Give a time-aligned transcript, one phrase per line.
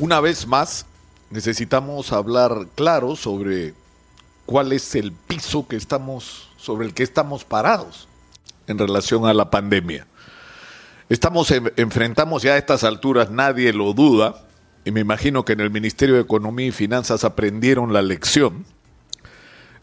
[0.00, 0.86] Una vez más,
[1.30, 3.74] necesitamos hablar claro sobre
[4.44, 8.08] cuál es el piso que estamos, sobre el que estamos parados
[8.66, 10.08] en relación a la pandemia.
[11.08, 14.44] Estamos enfrentamos ya a estas alturas, nadie lo duda,
[14.84, 18.66] y me imagino que en el Ministerio de Economía y Finanzas aprendieron la lección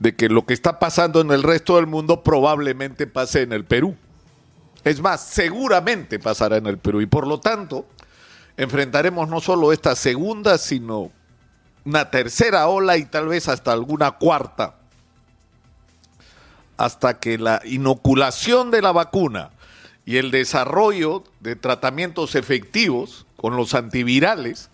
[0.00, 3.64] de que lo que está pasando en el resto del mundo probablemente pase en el
[3.64, 3.96] Perú.
[4.84, 7.86] Es más, seguramente pasará en el Perú y por lo tanto
[8.56, 11.10] enfrentaremos no solo esta segunda, sino
[11.84, 14.76] una tercera ola y tal vez hasta alguna cuarta,
[16.76, 19.50] hasta que la inoculación de la vacuna
[20.06, 24.70] y el desarrollo de tratamientos efectivos con los antivirales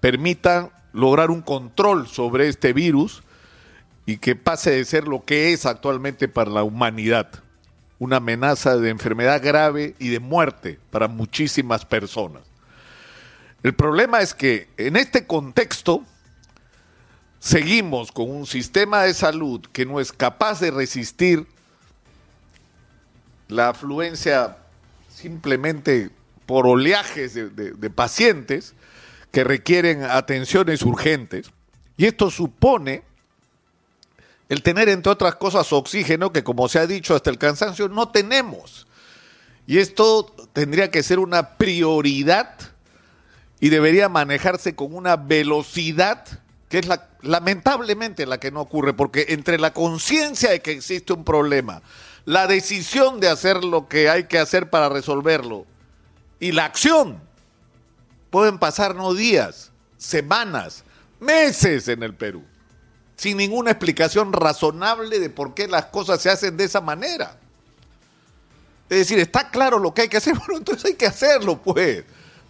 [0.00, 3.22] permitan lograr un control sobre este virus
[4.06, 7.28] y que pase de ser lo que es actualmente para la humanidad,
[7.98, 12.42] una amenaza de enfermedad grave y de muerte para muchísimas personas.
[13.66, 16.04] El problema es que en este contexto
[17.40, 21.48] seguimos con un sistema de salud que no es capaz de resistir
[23.48, 24.58] la afluencia
[25.12, 26.10] simplemente
[26.46, 28.72] por oleajes de, pacientes
[29.32, 31.50] que requieren atenciones urgentes.
[31.96, 33.02] Y esto supone
[34.48, 38.10] el tener, entre otras cosas, oxígeno, que como se ha dicho hasta el cansancio, no
[38.10, 38.86] tenemos.
[39.66, 42.75] Y esto tendría que ser una prioridad
[43.60, 46.24] y debería manejarse con una velocidad
[46.68, 51.12] que es la, lamentablemente la que no ocurre, porque entre la conciencia de que existe
[51.12, 51.82] un problema,
[52.24, 55.64] la decisión de hacer lo que hay que hacer para resolverlo
[56.40, 57.20] y la acción,
[58.30, 60.82] pueden pasar no días, semanas,
[61.20, 62.42] meses en el Perú,
[63.16, 67.38] sin ninguna explicación razonable de por qué las cosas se hacen de esa manera.
[68.88, 72.04] Es decir, está claro lo que hay que hacer, bueno, entonces hay que hacerlo, pues.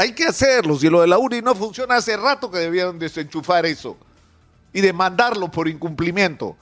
[0.00, 0.78] Hay que hacerlo.
[0.78, 3.98] Si lo de la URI no funciona hace rato que debieron desenchufar eso
[4.72, 6.56] y demandarlo por incumplimiento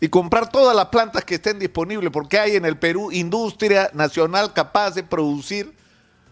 [0.00, 4.52] y comprar todas las plantas que estén disponibles porque hay en el Perú industria nacional
[4.52, 5.72] capaz de producir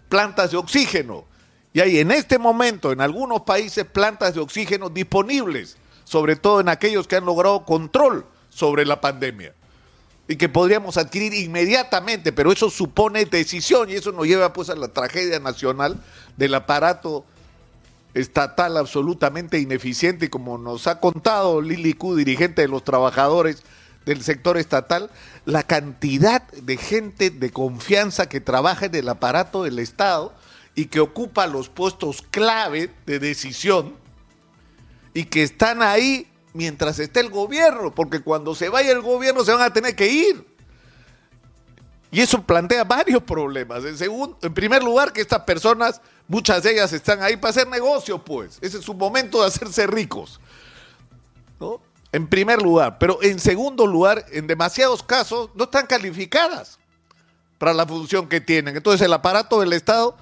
[0.09, 1.27] plantas de oxígeno.
[1.72, 6.71] Y hay en este momento en algunos países plantas de oxígeno disponibles, sobre todo en
[6.71, 9.54] aquellos que han logrado control sobre la pandemia
[10.28, 14.77] y que podríamos adquirir inmediatamente, pero eso supone decisión y eso nos lleva pues a
[14.77, 15.99] la tragedia nacional
[16.37, 17.25] del aparato
[18.12, 20.27] estatal absolutamente ineficiente.
[20.27, 23.62] Y como nos ha contado Lili Q, dirigente de los trabajadores
[24.05, 25.11] del sector estatal,
[25.47, 30.34] la cantidad de gente de confianza que trabaja en el aparato del Estado
[30.75, 33.95] y que ocupa los puestos clave de decisión
[35.15, 39.53] y que están ahí mientras esté el gobierno, porque cuando se vaya el gobierno se
[39.53, 40.47] van a tener que ir.
[42.10, 43.84] Y eso plantea varios problemas.
[43.84, 47.69] En, segundo, en primer lugar, que estas personas, muchas de ellas están ahí para hacer
[47.69, 48.59] negocio, pues.
[48.62, 50.41] Ese es su momento de hacerse ricos.
[51.60, 51.81] ¿no?
[52.12, 52.98] En primer lugar.
[52.98, 56.78] Pero en segundo lugar, en demasiados casos, no están calificadas
[57.59, 58.76] para la función que tienen.
[58.76, 60.16] Entonces el aparato del Estado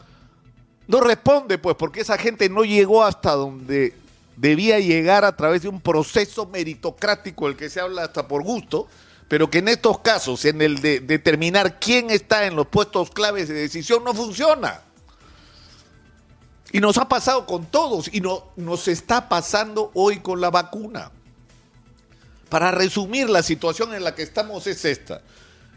[0.88, 3.94] no responde, pues, porque esa gente no llegó hasta donde
[4.36, 8.86] debía llegar a través de un proceso meritocrático, el que se habla hasta por gusto,
[9.28, 13.48] pero que en estos casos, en el de determinar quién está en los puestos claves
[13.48, 14.82] de decisión, no funciona.
[16.70, 21.10] Y nos ha pasado con todos y no, nos está pasando hoy con la vacuna.
[22.48, 25.22] Para resumir, la situación en la que estamos es esta.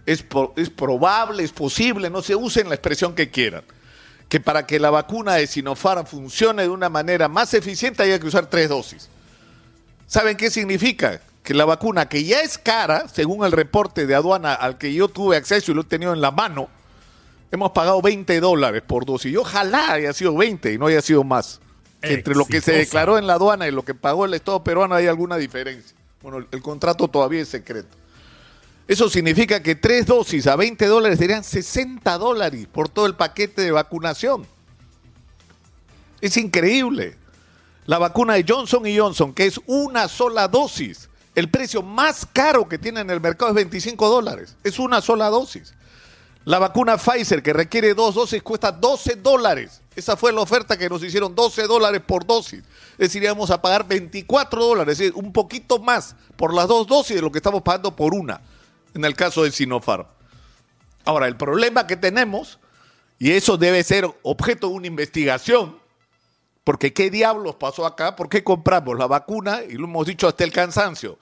[0.06, 3.64] Es, es probable, es posible, no se usen la expresión que quieran
[4.30, 8.28] que para que la vacuna de Sinopharm funcione de una manera más eficiente haya que
[8.28, 9.10] usar tres dosis.
[10.06, 11.20] ¿Saben qué significa?
[11.44, 15.08] Que la vacuna, que ya es cara, según el reporte de aduana al que yo
[15.08, 16.70] tuve acceso y lo he tenido en la mano,
[17.52, 19.32] hemos pagado 20 dólares por dosis.
[19.32, 21.60] Y ojalá haya sido 20 y no haya sido más.
[22.02, 24.96] Entre lo que se declaró en la aduana y lo que pagó el Estado peruano
[24.96, 25.98] hay alguna diferencia.
[26.22, 27.99] Bueno, el contrato todavía es secreto.
[28.90, 33.62] Eso significa que tres dosis a 20 dólares serían 60 dólares por todo el paquete
[33.62, 34.48] de vacunación.
[36.22, 37.16] Es increíble.
[37.86, 42.68] La vacuna de Johnson y Johnson, que es una sola dosis, el precio más caro
[42.68, 44.56] que tiene en el mercado es 25 dólares.
[44.64, 45.76] Es una sola dosis.
[46.46, 49.82] La vacuna Pfizer, que requiere dos dosis, cuesta 12 dólares.
[49.96, 52.64] Esa fue la oferta que nos hicieron, 12 dólares por dosis.
[52.94, 56.88] Es decir, íbamos a pagar 24 dólares, es decir, un poquito más por las dos
[56.88, 58.42] dosis de lo que estamos pagando por una
[58.94, 60.06] en el caso de Sinopharm.
[61.06, 62.60] Ahora, el problema que tenemos,
[63.18, 65.78] y eso debe ser objeto de una investigación,
[66.64, 68.16] porque ¿qué diablos pasó acá?
[68.16, 69.62] ¿Por qué compramos la vacuna?
[69.68, 71.18] Y lo hemos dicho hasta el cansancio,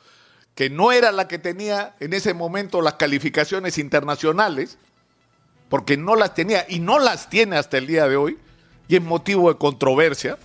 [0.56, 4.78] que no era la que tenía en ese momento las calificaciones internacionales,
[5.69, 8.38] porque no las tenía y no las tiene hasta el día de hoy,
[8.88, 10.38] y es motivo de controversia.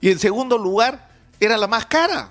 [0.00, 1.08] Y en segundo lugar,
[1.40, 2.30] era la más cara.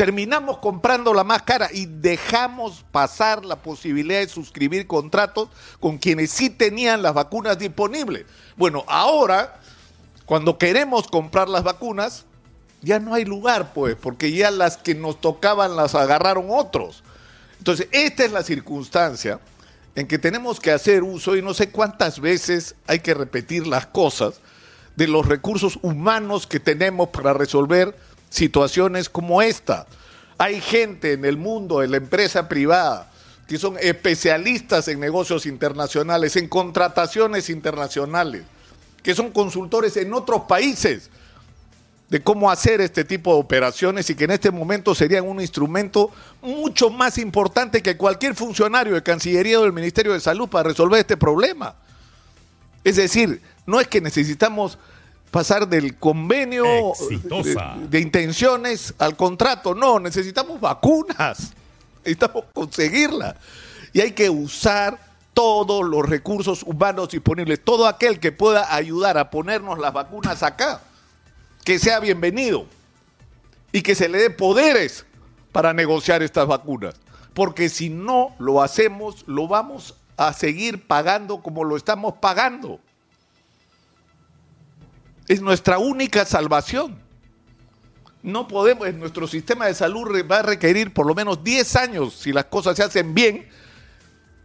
[0.00, 6.30] Terminamos comprando la más cara y dejamos pasar la posibilidad de suscribir contratos con quienes
[6.30, 8.24] sí tenían las vacunas disponibles.
[8.56, 9.60] Bueno, ahora,
[10.24, 12.24] cuando queremos comprar las vacunas,
[12.80, 17.04] ya no hay lugar, pues, porque ya las que nos tocaban las agarraron otros.
[17.58, 19.38] Entonces, esta es la circunstancia
[19.96, 23.84] en que tenemos que hacer uso, y no sé cuántas veces hay que repetir las
[23.84, 24.40] cosas,
[24.96, 27.94] de los recursos humanos que tenemos para resolver
[28.30, 29.86] situaciones como esta.
[30.38, 33.10] Hay gente en el mundo, en la empresa privada,
[33.46, 38.44] que son especialistas en negocios internacionales, en contrataciones internacionales,
[39.02, 41.10] que son consultores en otros países
[42.08, 46.10] de cómo hacer este tipo de operaciones y que en este momento serían un instrumento
[46.42, 51.00] mucho más importante que cualquier funcionario de Cancillería o del Ministerio de Salud para resolver
[51.00, 51.76] este problema.
[52.82, 54.76] Es decir, no es que necesitamos
[55.30, 56.64] pasar del convenio
[57.08, 61.52] de, de, intenciones al contrato, no, necesitamos vacunas,
[61.98, 63.36] necesitamos conseguirlas
[63.92, 64.98] y hay que usar
[65.34, 70.82] todos los recursos humanos disponibles, todo aquel que pueda ayudar a ponernos las vacunas acá
[71.64, 72.66] que sea bienvenido
[73.72, 75.06] y que se le dé poderes
[75.52, 76.94] para negociar estas vacunas.
[77.34, 82.80] Porque si no lo hacemos, lo vamos a seguir pagando como lo estamos pagando.
[85.30, 86.98] Es nuestra única salvación.
[88.20, 92.32] No podemos, nuestro sistema de salud va a requerir por lo menos 10 años si
[92.32, 93.48] las cosas se hacen bien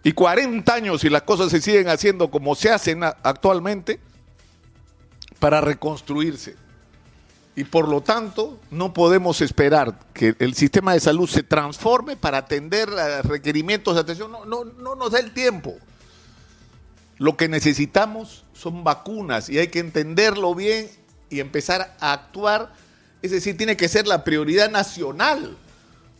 [0.04, 4.00] y 40 años si las cosas se siguen haciendo como se hacen actualmente
[5.40, 6.56] para reconstruirse
[7.56, 12.38] y por lo tanto no podemos esperar que el sistema de salud se transforme para
[12.38, 12.92] atender
[13.24, 14.32] requerimientos de atención.
[14.32, 15.74] No, no, no nos da el tiempo.
[17.18, 20.90] Lo que necesitamos son vacunas y hay que entenderlo bien
[21.30, 22.72] y empezar a actuar.
[23.22, 25.58] Es decir, tiene que ser la prioridad nacional.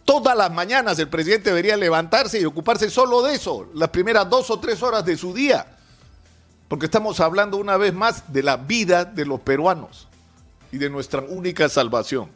[0.04, 4.52] Todas las mañanas el presidente debería levantarse y ocuparse solo de eso, las primeras dos
[4.52, 5.66] o tres horas de su día.
[6.68, 10.08] Porque estamos hablando una vez más de la vida de los peruanos
[10.72, 12.30] y de nuestra única salvación.